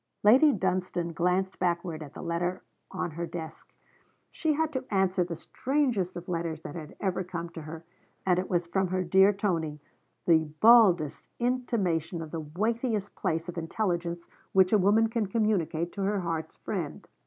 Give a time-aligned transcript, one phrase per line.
[0.23, 3.71] Lady Dunstane glanced backward at the letter on her desk.
[4.31, 7.85] She had to answer the strangest of letters that had ever come to her,
[8.25, 9.79] and it was from her dear Tony,
[10.25, 16.01] the baldest intimation of the weightiest piece of intelligence which a woman can communicate to
[16.01, 17.07] her heart's friend.